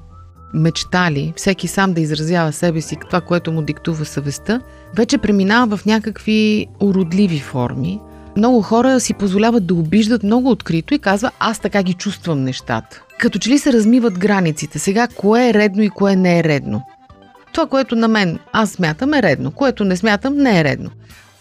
мечтали, 0.55 1.33
всеки 1.37 1.69
сам 1.69 1.93
да 1.93 2.01
изразява 2.01 2.53
себе 2.53 2.81
си, 2.81 2.97
това, 3.07 3.21
което 3.21 3.53
му 3.53 3.63
диктува 3.63 4.05
съвестта, 4.05 4.61
вече 4.97 5.19
преминава 5.19 5.77
в 5.77 5.87
някакви 5.87 6.67
уродливи 6.81 7.39
форми. 7.39 8.01
Много 8.37 8.63
хора 8.63 9.01
си 9.01 9.15
позволяват 9.15 9.67
да 9.67 9.75
обиждат 9.75 10.23
много 10.23 10.51
открито 10.51 10.95
и 10.95 10.99
казва, 10.99 11.31
аз 11.39 11.59
така 11.59 11.83
ги 11.83 11.95
чувствам 11.95 12.45
нещата. 12.45 13.03
Като 13.19 13.39
че 13.39 13.51
ли 13.51 13.59
се 13.59 13.73
размиват 13.73 14.19
границите. 14.19 14.79
Сега, 14.79 15.09
кое 15.17 15.49
е 15.49 15.55
редно 15.55 15.83
и 15.83 15.91
кое 15.91 16.17
не 16.17 16.39
е 16.39 16.45
редно. 16.45 16.83
Това, 17.53 17.67
което 17.67 17.97
на 17.97 18.09
мен 18.09 18.39
аз 18.53 18.71
смятам 18.71 19.15
е 19.15 19.23
редно, 19.23 19.51
което 19.51 19.85
не 19.85 19.97
смятам 19.97 20.37
не 20.37 20.61
е 20.61 20.65
редно. 20.65 20.91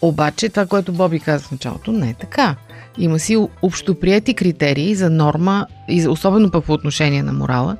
Обаче 0.02 0.48
това, 0.48 0.66
което 0.66 0.92
Боби 0.92 1.20
каза 1.20 1.44
в 1.44 1.52
началото, 1.52 1.92
не 1.92 2.10
е 2.10 2.14
така. 2.14 2.56
Има 2.98 3.18
си 3.18 3.48
общоприяти 3.62 4.34
критерии 4.34 4.94
за 4.94 5.10
норма, 5.10 5.66
особено 6.08 6.50
пък 6.50 6.64
по 6.64 6.72
отношение 6.72 7.22
на 7.22 7.32
морала. 7.32 7.76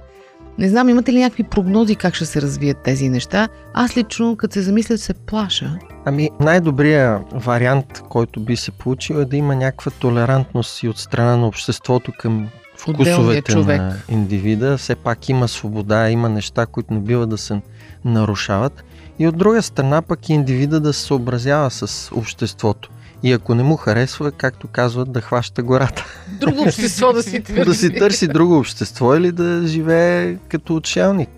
Не 0.58 0.68
знам, 0.68 0.88
имате 0.88 1.12
ли 1.12 1.20
някакви 1.20 1.42
прогнози 1.42 1.96
как 1.96 2.14
ще 2.14 2.26
се 2.26 2.42
развият 2.42 2.78
тези 2.78 3.08
неща? 3.08 3.48
Аз 3.74 3.96
лично, 3.96 4.36
като 4.36 4.52
се 4.52 4.62
замисля, 4.62 4.98
се 4.98 5.14
плаша. 5.14 5.78
Ами, 6.04 6.30
най-добрият 6.40 7.22
вариант, 7.32 8.02
който 8.08 8.40
би 8.40 8.56
се 8.56 8.70
получил 8.70 9.14
е 9.14 9.24
да 9.24 9.36
има 9.36 9.56
някаква 9.56 9.92
толерантност 9.98 10.82
и 10.82 10.88
от 10.88 10.98
страна 10.98 11.36
на 11.36 11.46
обществото 11.46 12.12
към 12.18 12.48
вкусовете 12.76 13.54
на 13.54 13.96
индивида. 14.08 14.78
Все 14.78 14.94
пак 14.94 15.28
има 15.28 15.48
свобода, 15.48 16.10
има 16.10 16.28
неща, 16.28 16.66
които 16.66 16.94
не 16.94 17.00
бива 17.00 17.26
да 17.26 17.38
се 17.38 17.60
нарушават. 18.04 18.84
И 19.18 19.28
от 19.28 19.36
друга 19.36 19.62
страна 19.62 20.02
пък 20.02 20.28
индивида 20.28 20.80
да 20.80 20.92
се 20.92 21.00
съобразява 21.00 21.70
с 21.70 22.10
обществото. 22.14 22.90
И 23.24 23.32
ако 23.32 23.54
не 23.54 23.62
му 23.62 23.76
харесва, 23.76 24.32
както 24.32 24.68
казват, 24.68 25.12
да 25.12 25.20
хваща 25.20 25.62
гората. 25.62 26.04
Друго 26.40 26.62
общество 26.62 27.12
да 27.12 27.22
си 27.22 27.42
търси. 27.42 27.64
да 27.64 27.74
си 27.74 27.94
търси 27.94 28.28
друго 28.28 28.58
общество 28.58 29.14
или 29.14 29.32
да 29.32 29.66
живее 29.66 30.36
като 30.48 30.76
отшелник. 30.76 31.28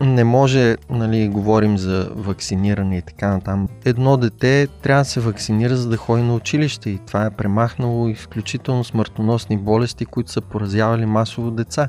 Не 0.00 0.24
може, 0.24 0.76
нали, 0.90 1.28
говорим 1.28 1.78
за 1.78 2.10
вакциниране 2.16 2.98
и 2.98 3.02
така 3.02 3.28
натам. 3.28 3.68
Едно 3.84 4.16
дете 4.16 4.68
трябва 4.82 5.00
да 5.00 5.08
се 5.08 5.20
вакцинира, 5.20 5.76
за 5.76 5.88
да 5.88 5.96
ходи 5.96 6.22
на 6.22 6.34
училище 6.34 6.90
и 6.90 6.98
това 7.06 7.26
е 7.26 7.30
премахнало 7.30 8.08
изключително 8.08 8.84
смъртоносни 8.84 9.56
болести, 9.56 10.06
които 10.06 10.32
са 10.32 10.40
поразявали 10.40 11.06
масово 11.06 11.50
деца. 11.50 11.88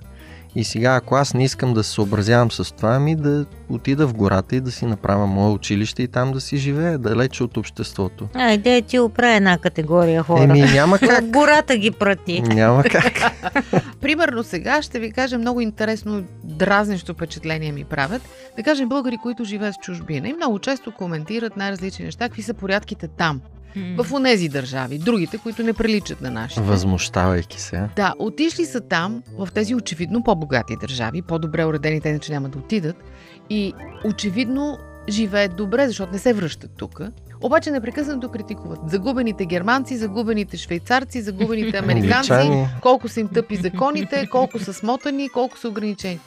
И 0.60 0.64
сега, 0.64 0.96
ако 0.96 1.16
аз 1.16 1.34
не 1.34 1.44
искам 1.44 1.74
да 1.74 1.84
се 1.84 1.92
съобразявам 1.92 2.52
с 2.52 2.76
това, 2.76 3.00
ми 3.00 3.16
да 3.16 3.46
отида 3.70 4.08
в 4.08 4.14
гората 4.14 4.56
и 4.56 4.62
да 4.62 4.72
си 4.72 4.86
направя 4.86 5.28
мое 5.28 5.52
училище 5.52 6.04
и 6.04 6.08
там 6.08 6.32
да 6.32 6.42
си 6.42 6.58
живея, 6.58 6.98
далече 6.98 7.44
от 7.44 7.58
обществото. 7.58 8.28
Айде, 8.34 8.82
ти 8.82 9.00
оправя 9.00 9.36
една 9.36 9.58
категория 9.58 10.24
хора. 10.24 10.44
Еми, 10.44 10.62
няма 10.62 11.00
как. 11.00 11.24
В 11.24 11.28
гората 11.30 11.78
ги 11.78 11.92
прати. 11.92 12.42
Няма 12.42 12.84
как. 12.84 13.14
Примерно 14.02 14.44
сега 14.44 14.82
ще 14.82 15.00
ви 15.00 15.12
кажа 15.12 15.38
много 15.38 15.62
интересно, 15.62 16.24
дразнещо 16.44 17.14
впечатление 17.14 17.72
ми 17.72 17.84
правят. 17.84 18.22
Да 18.58 18.64
кажем 18.64 18.90
българи, 18.90 19.18
които 19.24 19.44
живеят 19.44 19.76
в 19.76 19.86
чужбина 19.86 20.30
и 20.30 20.34
много 20.34 20.60
често 20.60 20.92
коментират 20.92 21.58
най-различни 21.58 22.06
неща, 22.06 22.26
какви 22.26 22.44
са 22.44 22.54
порядките 22.54 23.08
там 23.08 23.42
в 23.98 24.14
онези 24.14 24.50
държави, 24.50 24.98
другите, 24.98 25.38
които 25.38 25.64
не 25.64 25.74
приличат 25.74 26.22
на 26.22 26.32
нашите. 26.32 26.62
Възмущавайки 26.62 27.62
се. 27.62 27.90
Да, 27.96 28.14
отишли 28.20 28.66
са 28.66 28.82
там, 28.82 29.24
в 29.38 29.50
тези 29.54 29.76
очевидно 29.76 30.24
по-богати 30.24 30.76
държави, 30.82 31.22
по-добре 31.22 31.66
уредени, 31.66 32.02
те 32.02 32.10
иначе 32.10 32.32
няма 32.32 32.50
да 32.50 32.58
отидат. 32.58 32.96
И 33.50 33.74
очевидно 34.06 34.78
живеят 35.10 35.56
добре, 35.56 35.88
защото 35.88 36.12
не 36.12 36.20
се 36.20 36.34
връщат 36.34 36.72
тук. 36.78 37.02
Обаче 37.42 37.72
непрекъснато 37.72 38.30
критикуват 38.30 38.80
загубените 38.88 39.46
германци, 39.46 39.98
загубените 39.98 40.58
швейцарци, 40.58 41.22
загубените 41.22 41.78
американци, 41.84 42.68
колко 42.82 43.08
са 43.08 43.20
им 43.20 43.28
тъпи 43.28 43.56
законите, 43.56 44.28
колко 44.32 44.60
са 44.60 44.74
смотани, 44.74 45.30
колко 45.30 45.58
са 45.58 45.68
ограничени 45.68 46.20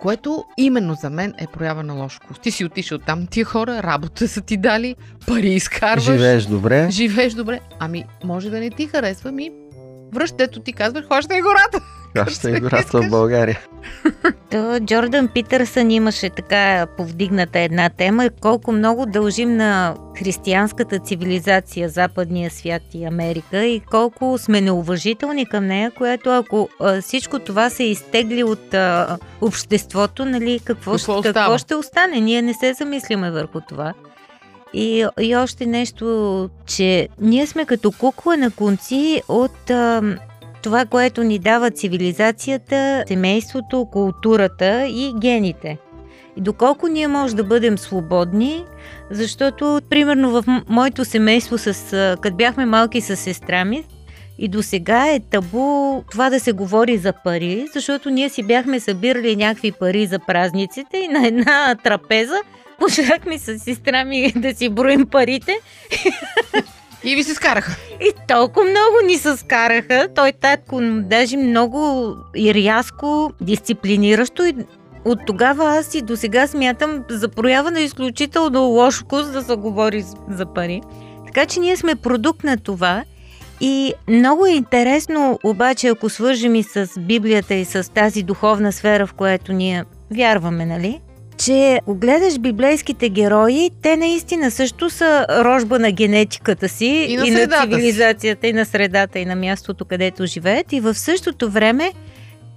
което 0.00 0.44
именно 0.56 0.94
за 0.94 1.10
мен 1.10 1.34
е 1.38 1.46
проява 1.46 1.82
на 1.82 1.94
лош 1.94 2.16
вкус. 2.16 2.38
Ти 2.38 2.50
си 2.50 2.64
отишъл 2.64 2.98
там, 2.98 3.26
тия 3.26 3.44
хора, 3.44 3.82
работа 3.82 4.28
са 4.28 4.40
ти 4.40 4.56
дали, 4.56 4.96
пари 5.26 5.48
изкарваш. 5.48 6.04
Живееш 6.04 6.44
добре. 6.44 6.88
Живееш 6.90 7.34
добре. 7.34 7.60
Ами, 7.78 8.04
може 8.24 8.50
да 8.50 8.60
не 8.60 8.70
ти 8.70 8.86
харесва, 8.86 9.32
ми 9.32 9.50
връщето 10.14 10.60
ти 10.60 10.72
казваш, 10.72 11.04
хващай 11.04 11.40
гората. 11.40 11.80
Хващай 12.16 12.60
гората 12.60 13.02
в 13.02 13.10
България. 13.10 13.58
То 14.50 14.80
Джордан 14.80 15.28
Питърсън 15.28 15.90
имаше 15.90 16.30
така 16.30 16.86
повдигната 16.96 17.58
една 17.58 17.88
тема, 17.88 18.30
колко 18.40 18.72
много 18.72 19.06
дължим 19.06 19.56
на 19.56 19.94
християнската 20.18 20.98
цивилизация, 20.98 21.88
западния 21.88 22.50
свят 22.50 22.82
и 22.94 23.04
Америка 23.04 23.64
и 23.64 23.80
колко 23.80 24.38
сме 24.38 24.60
неуважителни 24.60 25.46
към 25.46 25.66
нея, 25.66 25.90
което 25.90 26.30
ако 26.30 26.68
а, 26.80 27.00
всичко 27.00 27.38
това 27.38 27.70
се 27.70 27.84
изтегли 27.84 28.42
от 28.42 28.74
а, 28.74 29.18
обществото, 29.40 30.24
нали, 30.24 30.60
какво, 30.64 30.92
какво, 30.92 31.22
ще, 31.22 31.32
какво 31.32 31.58
ще 31.58 31.74
остане? 31.74 32.20
Ние 32.20 32.42
не 32.42 32.54
се 32.54 32.74
замисляме 32.74 33.30
върху 33.30 33.60
това. 33.68 33.94
И, 34.74 35.06
и 35.20 35.36
още 35.36 35.66
нещо, 35.66 36.50
че 36.66 37.08
ние 37.20 37.46
сме 37.46 37.64
като 37.64 37.92
кукла 37.92 38.36
на 38.36 38.50
конци 38.50 39.22
от 39.28 39.70
а, 39.70 40.02
това, 40.62 40.86
което 40.86 41.22
ни 41.22 41.38
дава 41.38 41.70
цивилизацията, 41.70 43.04
семейството, 43.08 43.88
културата 43.92 44.86
и 44.86 45.12
гените. 45.20 45.78
И 46.36 46.40
доколко 46.40 46.88
ние 46.88 47.08
може 47.08 47.36
да 47.36 47.44
бъдем 47.44 47.78
свободни, 47.78 48.64
защото, 49.10 49.80
примерно, 49.90 50.30
в 50.30 50.44
моето 50.68 51.04
семейство, 51.04 51.58
с, 51.58 52.16
като 52.20 52.36
бяхме 52.36 52.66
малки 52.66 53.00
с 53.00 53.16
сестра 53.16 53.64
ми, 53.64 53.84
и 54.38 54.48
до 54.48 54.62
сега 54.62 55.08
е 55.08 55.20
табу 55.20 56.02
това 56.10 56.30
да 56.30 56.40
се 56.40 56.52
говори 56.52 56.96
за 56.96 57.12
пари, 57.24 57.66
защото 57.74 58.10
ние 58.10 58.28
си 58.28 58.42
бяхме 58.42 58.80
събирали 58.80 59.36
някакви 59.36 59.72
пари 59.72 60.06
за 60.06 60.18
празниците 60.18 60.98
и 60.98 61.08
на 61.08 61.26
една 61.26 61.74
трапеза 61.84 62.38
почнахме 62.78 63.38
с 63.38 63.58
сестра 63.58 64.04
ми 64.04 64.32
да 64.36 64.54
си 64.54 64.68
броим 64.68 65.06
парите. 65.06 65.52
И 67.04 67.16
ви 67.16 67.24
се 67.24 67.34
скараха. 67.34 67.76
И 68.00 68.12
толкова 68.28 68.66
много 68.66 69.06
ни 69.06 69.18
се 69.18 69.36
скараха. 69.36 70.08
Той 70.14 70.32
татко 70.32 70.80
даже 70.82 71.36
много 71.36 72.12
и 72.36 72.54
рязко, 72.54 73.32
дисциплиниращо 73.40 74.44
и 74.44 74.54
от 75.04 75.18
тогава 75.26 75.78
аз 75.78 75.94
и 75.94 76.02
до 76.02 76.16
сега 76.16 76.46
смятам 76.46 77.04
за 77.10 77.28
проява 77.28 77.70
на 77.70 77.80
изключително 77.80 78.64
лош 78.64 79.00
вкус 79.00 79.26
да 79.26 79.42
се 79.42 79.56
говори 79.56 80.04
за 80.30 80.46
пари. 80.46 80.80
Така 81.26 81.46
че 81.46 81.60
ние 81.60 81.76
сме 81.76 81.94
продукт 81.94 82.44
на 82.44 82.56
това 82.56 83.04
и 83.60 83.94
много 84.08 84.46
е 84.46 84.50
интересно, 84.50 85.38
обаче, 85.44 85.88
ако 85.88 86.08
свържем 86.08 86.54
и 86.54 86.62
с 86.62 86.90
Библията 86.98 87.54
и 87.54 87.64
с 87.64 87.92
тази 87.92 88.22
духовна 88.22 88.72
сфера, 88.72 89.06
в 89.06 89.12
която 89.14 89.52
ние 89.52 89.84
вярваме, 90.10 90.66
нали? 90.66 91.00
Че 91.38 91.78
ако 91.82 91.94
гледаш 91.94 92.38
библейските 92.38 93.08
герои, 93.08 93.70
те 93.82 93.96
наистина 93.96 94.50
също 94.50 94.90
са 94.90 95.26
рожба 95.30 95.78
на 95.78 95.92
генетиката 95.92 96.68
си 96.68 97.06
и 97.08 97.16
на, 97.16 97.26
и 97.26 97.30
на 97.30 97.62
цивилизацията, 97.62 98.46
и 98.46 98.52
на 98.52 98.64
средата, 98.64 99.18
и 99.18 99.24
на 99.24 99.36
мястото, 99.36 99.84
където 99.84 100.26
живеят. 100.26 100.72
И 100.72 100.80
в 100.80 100.94
същото 100.94 101.50
време 101.50 101.92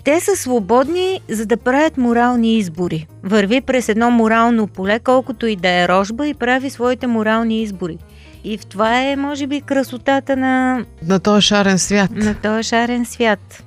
те 0.03 0.19
са 0.19 0.35
свободни, 0.35 1.21
за 1.29 1.45
да 1.45 1.57
правят 1.57 1.97
морални 1.97 2.57
избори. 2.57 3.07
Върви 3.23 3.61
през 3.61 3.89
едно 3.89 4.11
морално 4.11 4.67
поле, 4.67 4.99
колкото 4.99 5.47
и 5.47 5.55
да 5.55 5.69
е 5.69 5.87
рожба, 5.87 6.27
и 6.27 6.33
прави 6.33 6.69
своите 6.69 7.07
морални 7.07 7.61
избори. 7.61 7.97
И 8.43 8.57
в 8.57 8.65
това 8.65 9.01
е, 9.01 9.15
може 9.15 9.47
би, 9.47 9.61
красотата 9.61 10.37
на... 10.37 10.85
На 11.07 11.19
този 11.19 11.41
шарен 11.41 11.79
свят. 11.79 12.11
На 12.11 12.35
този 12.35 12.63
шарен 12.63 13.05
свят. 13.05 13.63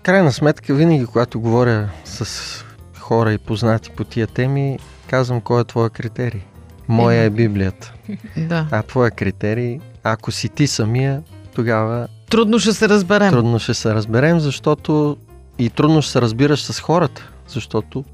В 0.00 0.02
крайна 0.02 0.32
сметка, 0.32 0.74
винаги, 0.74 1.06
когато 1.06 1.40
говоря 1.40 1.88
с 2.04 2.64
хора 2.98 3.32
и 3.32 3.38
познати 3.38 3.90
по 3.90 4.04
тия 4.04 4.26
теми, 4.26 4.78
казвам 5.06 5.40
кой 5.40 5.60
е 5.60 5.64
твоя 5.64 5.90
критерий. 5.90 6.40
Моя 6.88 7.22
е 7.22 7.30
Библията. 7.30 7.92
Да. 8.36 8.66
А 8.70 8.82
твоя 8.82 9.10
критерий, 9.10 9.78
ако 10.04 10.32
си 10.32 10.48
ти 10.48 10.66
самия, 10.66 11.22
тогава... 11.54 12.08
Трудно 12.30 12.58
ще 12.58 12.72
се 12.72 12.88
разберем. 12.88 13.30
Трудно 13.30 13.58
ще 13.58 13.74
се 13.74 13.94
разберем, 13.94 14.40
защото 14.40 15.16
и 15.58 15.70
трудно 15.70 16.02
ще 16.02 16.12
се 16.12 16.20
разбираш 16.20 16.62
с 16.62 16.80
хората, 16.80 17.30
защото 17.48 18.04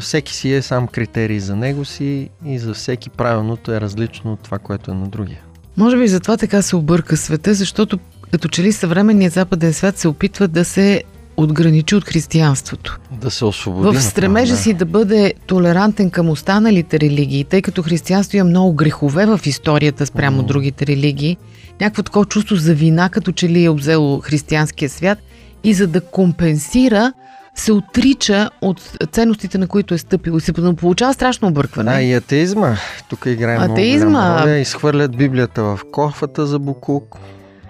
всеки 0.00 0.34
си 0.34 0.52
е 0.52 0.62
сам 0.62 0.88
критерий 0.88 1.38
за 1.38 1.56
него 1.56 1.84
си 1.84 2.30
и 2.44 2.58
за 2.58 2.74
всеки 2.74 3.10
правилното 3.10 3.72
е 3.72 3.80
различно 3.80 4.32
от 4.32 4.40
това, 4.40 4.58
което 4.58 4.90
е 4.90 4.94
на 4.94 5.08
другия. 5.08 5.40
Може 5.76 5.98
би 5.98 6.08
затова 6.08 6.36
така 6.36 6.62
се 6.62 6.76
обърка 6.76 7.16
света, 7.16 7.54
защото 7.54 7.98
като 8.32 8.48
че 8.48 8.62
ли 8.62 8.72
съвременният 8.72 9.32
западен 9.34 9.72
свят 9.72 9.98
се 9.98 10.08
опитва 10.08 10.48
да 10.48 10.64
се 10.64 11.02
отграничи 11.36 11.94
от 11.94 12.04
християнството. 12.04 12.98
Да 13.10 13.30
се 13.30 13.44
освободи. 13.44 13.98
В 13.98 14.02
стремежа 14.02 14.52
направо, 14.52 14.62
си 14.62 14.74
да 14.74 14.84
бъде 14.84 15.34
толерантен 15.46 16.10
към 16.10 16.28
останалите 16.30 17.00
религии, 17.00 17.44
тъй 17.44 17.62
като 17.62 17.82
християнство 17.82 18.36
има 18.36 18.48
много 18.48 18.72
грехове 18.74 19.26
в 19.26 19.40
историята 19.46 20.06
спрямо 20.06 20.36
Мгм. 20.36 20.46
другите 20.46 20.86
религии, 20.86 21.36
някакво 21.80 22.02
такова 22.02 22.24
чувство 22.24 22.56
за 22.56 22.74
вина, 22.74 23.08
като 23.08 23.32
че 23.32 23.48
ли 23.48 23.64
е 23.64 23.68
обзело 23.68 24.20
християнския 24.20 24.88
свят 24.88 25.18
и 25.64 25.74
за 25.74 25.86
да 25.86 26.00
компенсира 26.00 27.12
се 27.54 27.72
отрича 27.72 28.50
от 28.60 28.80
ценностите, 29.12 29.58
на 29.58 29.66
които 29.66 29.94
е 29.94 29.98
стъпил 29.98 30.32
и 30.32 30.40
се 30.40 30.52
получава 30.52 31.14
страшно 31.14 31.48
объркване. 31.48 31.90
А, 31.94 32.02
и 32.02 32.14
атеизма. 32.14 32.76
Тук 33.10 33.26
играе 33.26 33.58
много 33.58 33.72
Атеизма. 33.72 34.10
голяма 34.10 34.42
роля. 34.42 34.56
Изхвърлят 34.58 35.16
Библията 35.16 35.62
в 35.62 35.80
кофата 35.92 36.46
за 36.46 36.58
Букук. 36.58 37.16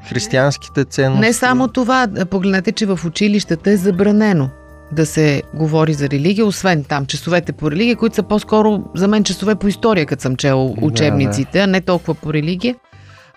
Християнските 0.08 0.84
ценности. 0.84 1.26
Не 1.26 1.32
само 1.32 1.68
това, 1.68 2.08
погледнете, 2.30 2.72
че 2.72 2.86
в 2.86 3.00
училищата 3.06 3.70
е 3.70 3.76
забранено 3.76 4.48
да 4.92 5.06
се 5.06 5.42
говори 5.54 5.92
за 5.94 6.08
религия, 6.10 6.46
освен 6.46 6.84
там 6.84 7.06
часовете 7.06 7.52
по 7.52 7.70
религия, 7.70 7.96
които 7.96 8.16
са 8.16 8.22
по-скоро 8.22 8.82
за 8.94 9.08
мен 9.08 9.24
часове 9.24 9.54
по 9.54 9.68
история, 9.68 10.06
като 10.06 10.22
съм 10.22 10.36
чел 10.36 10.74
Да, 10.78 10.86
учебниците, 10.86 11.58
а 11.60 11.66
не 11.66 11.80
толкова 11.80 12.14
по 12.14 12.32
религия. 12.32 12.74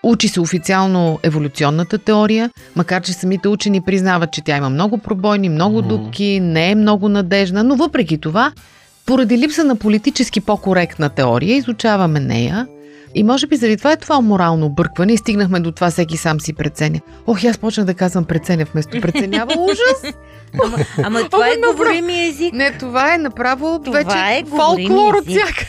Учи 0.02 0.28
се 0.28 0.40
официално 0.40 1.18
еволюционната 1.22 1.98
теория, 1.98 2.50
макар 2.76 3.02
че 3.02 3.12
самите 3.12 3.48
учени 3.48 3.80
признават, 3.80 4.32
че 4.32 4.44
тя 4.44 4.56
има 4.56 4.70
много 4.70 4.98
пробойни, 4.98 5.48
много 5.48 5.78
Мгм. 5.78 5.88
дупки, 5.88 6.40
не 6.40 6.70
е 6.70 6.74
много 6.74 7.08
надежна, 7.08 7.64
но 7.64 7.76
въпреки 7.76 8.18
това, 8.18 8.52
поради 9.06 9.38
липса 9.38 9.64
на 9.64 9.76
политически 9.76 10.40
по-коректна 10.40 11.08
теория, 11.08 11.56
изучаваме 11.56 12.20
нея. 12.20 12.66
И 13.14 13.24
може 13.24 13.46
би 13.46 13.56
заради 13.56 13.76
това 13.76 13.92
е 13.92 13.96
това 13.96 14.20
морално 14.20 14.66
объркване 14.66 15.12
и 15.12 15.16
стигнахме 15.16 15.60
до 15.60 15.72
това 15.72 15.90
всеки 15.90 16.16
сам 16.16 16.40
си 16.40 16.52
преценя. 16.52 17.00
Ох, 17.26 17.44
аз 17.44 17.58
почнах 17.58 17.86
да 17.86 17.94
казвам 17.94 18.24
преценя 18.24 18.66
вместо 18.72 19.00
преценява. 19.00 19.52
Ужас! 19.58 20.14
Ама, 20.64 20.78
ама 21.02 21.28
това 21.28 21.48
е 21.48 21.56
говорими 21.70 22.28
език. 22.28 22.52
Не, 22.52 22.78
това 22.78 23.14
е 23.14 23.18
направо 23.18 23.80
Това 23.84 23.98
вече 23.98 24.16
е 24.16 24.44
фолклор 24.44 25.14
от 25.14 25.26
всяка. 25.28 25.66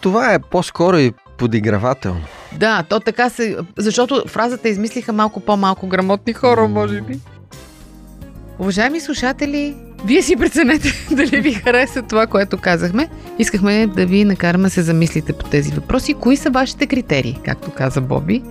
Това 0.00 0.34
е 0.34 0.38
по-скоро 0.38 0.98
и 0.98 1.12
подигравателно. 1.38 2.24
Да, 2.52 2.82
то 2.88 3.00
така 3.00 3.30
се... 3.30 3.56
Защото 3.78 4.24
фразата 4.26 4.68
измислиха 4.68 5.12
малко 5.12 5.40
по-малко 5.40 5.86
грамотни 5.86 6.32
хора, 6.32 6.68
може 6.68 7.00
би. 7.00 7.18
Уважаеми 8.58 9.00
слушатели, 9.00 9.76
вие 10.04 10.22
си 10.22 10.36
преценете 10.36 11.06
дали 11.10 11.40
ви 11.40 11.52
хареса 11.52 12.02
това, 12.02 12.26
което 12.26 12.58
казахме. 12.58 13.08
Искахме 13.38 13.86
да 13.86 14.06
ви 14.06 14.24
накараме 14.24 14.70
се 14.70 14.82
замислите 14.82 15.32
по 15.32 15.44
тези 15.44 15.72
въпроси. 15.72 16.14
Кои 16.14 16.36
са 16.36 16.50
вашите 16.50 16.86
критерии, 16.86 17.38
както 17.44 17.70
каза 17.70 18.00
Боби? 18.00 18.42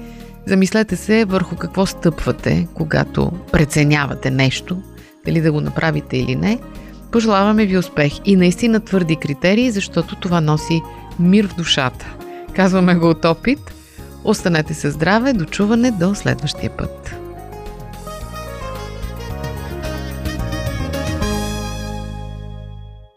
Замислете 0.46 0.96
се 0.96 1.26
върху 1.26 1.56
какво 1.56 1.86
стъпвате, 1.86 2.68
когато 2.74 3.32
преценявате 3.52 4.32
нещо, 4.32 4.82
дали 5.26 5.42
да 5.42 5.52
го 5.52 5.62
направите 5.62 6.18
или 6.18 6.36
не. 6.36 6.60
Пожелаваме 7.12 7.66
ви 7.66 7.78
успех 7.78 8.14
и 8.26 8.36
наистина 8.36 8.80
твърди 8.80 9.16
критерии, 9.16 9.72
защото 9.72 10.16
това 10.16 10.42
носи 10.42 10.82
мир 11.20 11.48
в 11.48 11.56
душата. 11.56 12.06
Казваме 12.56 12.96
го 12.96 13.10
от 13.10 13.26
опит. 13.26 13.60
Останете 14.24 14.74
със 14.74 14.94
здраве, 14.94 15.34
дочуване 15.34 15.92
до 15.92 16.16
следващия 16.16 16.70
път. 16.78 17.19